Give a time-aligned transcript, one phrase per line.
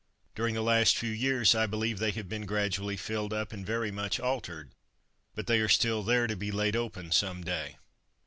[0.33, 3.91] During the last few years, I believe they have been gradually filled up and very
[3.91, 4.71] much altered,
[5.35, 7.77] but they are still there to be laid open some day.